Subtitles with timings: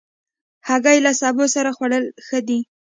[0.67, 2.59] هګۍ له سبو سره خوړل ښه دي.